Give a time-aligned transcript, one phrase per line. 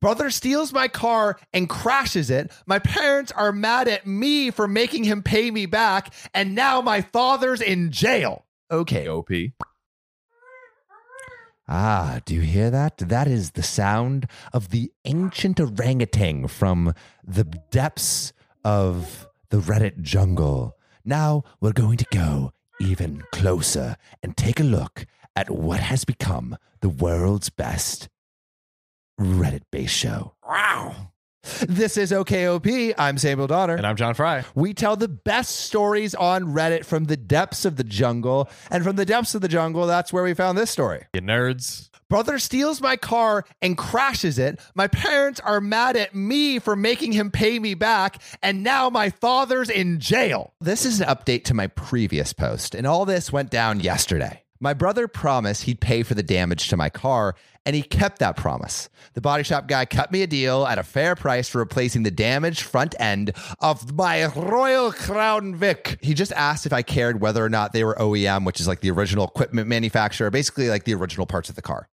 [0.00, 2.52] Brother steals my car and crashes it.
[2.66, 6.12] My parents are mad at me for making him pay me back.
[6.34, 8.44] And now my father's in jail.
[8.70, 9.08] Okay.
[9.08, 9.30] OP.
[11.68, 12.98] Ah, do you hear that?
[12.98, 16.94] That is the sound of the ancient orangutan from
[17.24, 18.32] the depths
[18.64, 20.76] of the Reddit jungle.
[21.04, 26.56] Now we're going to go even closer and take a look at what has become
[26.80, 28.08] the world's best
[29.20, 30.34] Reddit based show.
[30.46, 30.94] Wow.
[31.68, 32.94] This is OKOP.
[32.98, 33.76] I'm Samuel Donner.
[33.76, 34.44] And I'm John Fry.
[34.54, 38.48] We tell the best stories on Reddit from the depths of the jungle.
[38.70, 41.04] And from the depths of the jungle, that's where we found this story.
[41.14, 41.88] You nerds.
[42.08, 44.60] Brother steals my car and crashes it.
[44.74, 48.20] My parents are mad at me for making him pay me back.
[48.42, 50.52] And now my father's in jail.
[50.60, 52.74] This is an update to my previous post.
[52.74, 54.42] And all this went down yesterday.
[54.60, 57.34] My brother promised he'd pay for the damage to my car,
[57.64, 58.88] and he kept that promise.
[59.14, 62.10] The body shop guy cut me a deal at a fair price for replacing the
[62.10, 65.98] damaged front end of my Royal Crown Vic.
[66.00, 68.80] He just asked if I cared whether or not they were OEM, which is like
[68.80, 71.88] the original equipment manufacturer, basically like the original parts of the car.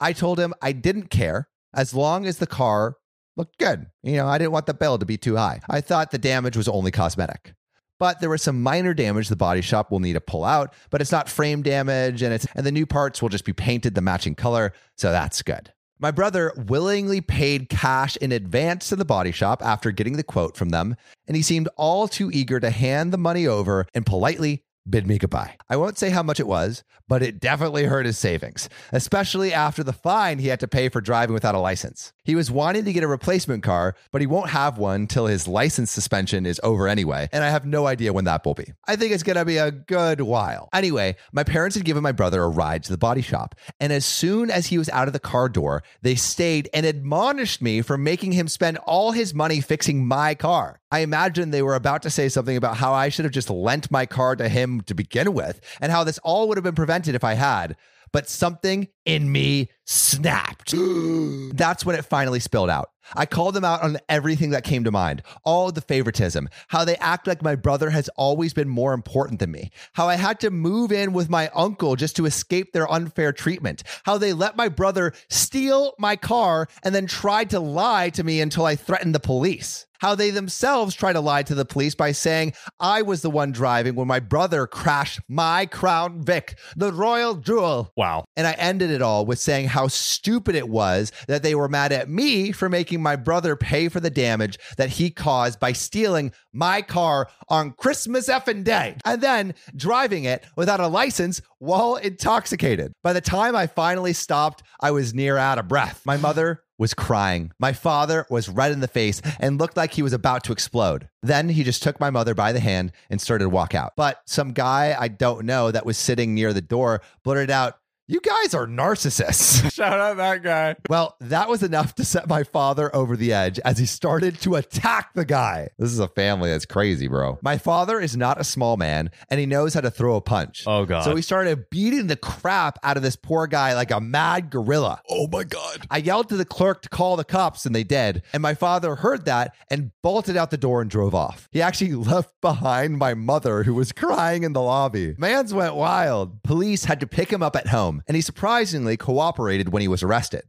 [0.00, 2.96] I told him I didn't care as long as the car
[3.36, 3.86] looked good.
[4.02, 5.60] You know, I didn't want the bill to be too high.
[5.68, 7.54] I thought the damage was only cosmetic
[7.98, 11.00] but there was some minor damage the body shop will need to pull out but
[11.00, 14.00] it's not frame damage and it's and the new parts will just be painted the
[14.00, 15.72] matching color so that's good.
[15.98, 20.54] My brother willingly paid cash in advance to the body shop after getting the quote
[20.54, 24.62] from them and he seemed all too eager to hand the money over and politely
[24.88, 25.56] bid me goodbye.
[25.68, 29.82] I won't say how much it was, but it definitely hurt his savings, especially after
[29.82, 32.12] the fine he had to pay for driving without a license.
[32.24, 35.46] He was wanting to get a replacement car, but he won't have one till his
[35.46, 38.72] license suspension is over anyway, and I have no idea when that will be.
[38.86, 40.68] I think it's gonna be a good while.
[40.72, 44.04] Anyway, my parents had given my brother a ride to the body shop, and as
[44.04, 47.96] soon as he was out of the car door, they stayed and admonished me for
[47.96, 50.80] making him spend all his money fixing my car.
[50.96, 53.90] I imagine they were about to say something about how I should have just lent
[53.90, 57.14] my car to him to begin with, and how this all would have been prevented
[57.14, 57.76] if I had.
[58.12, 60.74] But something in me snapped.
[61.54, 62.90] That's when it finally spilled out.
[63.14, 66.96] I called them out on everything that came to mind all the favoritism, how they
[66.96, 70.50] act like my brother has always been more important than me, how I had to
[70.50, 74.68] move in with my uncle just to escape their unfair treatment, how they let my
[74.68, 79.20] brother steal my car and then tried to lie to me until I threatened the
[79.20, 83.30] police how they themselves try to lie to the police by saying I was the
[83.30, 87.92] one driving when my brother crashed my Crown Vic, the Royal Jewel.
[87.96, 88.24] Wow.
[88.36, 91.92] And I ended it all with saying how stupid it was that they were mad
[91.92, 96.32] at me for making my brother pay for the damage that he caused by stealing
[96.50, 102.90] my car on Christmas effing day and then driving it without a license while intoxicated.
[103.02, 106.00] By the time I finally stopped, I was near out of breath.
[106.06, 107.52] My mother was crying.
[107.58, 111.08] My father was red in the face and looked like he was about to explode.
[111.22, 113.92] Then he just took my mother by the hand and started to walk out.
[113.94, 117.78] But some guy I don't know that was sitting near the door blurted out,
[118.08, 119.72] you guys are narcissists.
[119.74, 120.76] Shout out that guy.
[120.88, 124.54] Well, that was enough to set my father over the edge as he started to
[124.54, 125.70] attack the guy.
[125.76, 127.40] This is a family that's crazy, bro.
[127.42, 130.62] My father is not a small man and he knows how to throw a punch.
[130.68, 131.02] Oh, God.
[131.02, 135.00] So he started beating the crap out of this poor guy like a mad gorilla.
[135.10, 135.88] Oh, my God.
[135.90, 138.22] I yelled to the clerk to call the cops and they did.
[138.32, 141.48] And my father heard that and bolted out the door and drove off.
[141.50, 145.16] He actually left behind my mother who was crying in the lobby.
[145.18, 146.40] Mans went wild.
[146.44, 150.02] Police had to pick him up at home and he surprisingly cooperated when he was
[150.02, 150.42] arrested.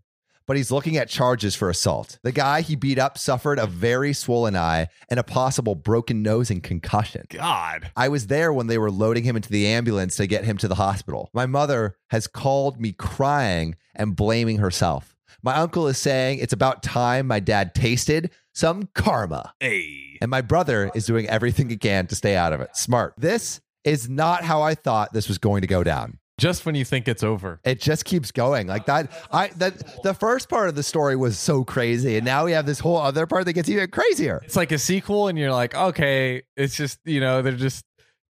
[0.46, 2.20] But he's looking at charges for assault.
[2.24, 6.50] The guy he beat up suffered a very swollen eye and a possible broken nose
[6.50, 7.26] and concussion.
[7.30, 7.92] God.
[7.98, 10.70] I was there when they were loading him into the ambulance to get him to
[10.70, 11.30] the hospital.
[11.34, 15.18] My mother has called me crying and blaming herself.
[15.44, 19.54] My uncle is saying it's about time my dad tasted some karma.
[19.60, 20.18] Hey.
[20.22, 22.76] And my brother is doing everything he can to stay out of it.
[22.76, 23.14] Smart.
[23.18, 26.20] This is not how I thought this was going to go down.
[26.40, 27.60] Just when you think it's over.
[27.64, 29.12] It just keeps going like that.
[29.32, 32.66] I that the first part of the story was so crazy, and now we have
[32.66, 34.42] this whole other part that gets even crazier.
[34.46, 37.84] It's like a sequel, and you're like, okay, it's just, you know, they're just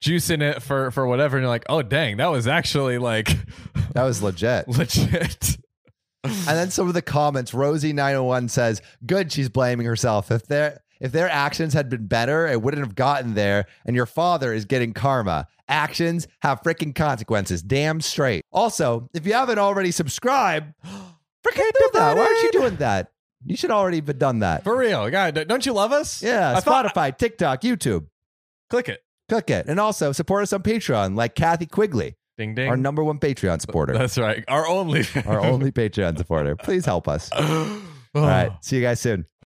[0.03, 1.37] juicing it for for whatever.
[1.37, 3.29] And you're like, oh, dang, that was actually like
[3.93, 4.67] That was legit.
[4.77, 5.57] legit.
[6.23, 10.31] And then some of the comments, Rosie nine hundred one says, "Good, she's blaming herself.
[10.31, 13.65] If their if their actions had been better, it wouldn't have gotten there.
[13.85, 15.47] And your father is getting karma.
[15.67, 17.61] Actions have freaking consequences.
[17.61, 18.43] Damn straight.
[18.51, 22.17] Also, if you haven't already subscribed, freaking do that.
[22.17, 23.11] Why aren't you doing that?
[23.45, 24.63] You should already have done that.
[24.63, 25.09] For real.
[25.09, 26.23] God, don't you love us?
[26.23, 28.07] Yeah, I thought- Spotify, TikTok, YouTube.
[28.69, 29.03] Click it.
[29.29, 29.67] Click it.
[29.67, 32.69] And also support us on Patreon, like Kathy Quigley, Ding ding.
[32.69, 34.43] our number one Patreon supporter, That's right.
[34.47, 35.05] Our only.
[35.25, 36.55] our only Patreon supporter.
[36.55, 37.29] Please help us.
[37.35, 37.81] All
[38.15, 38.51] right.
[38.61, 39.25] See you guys soon.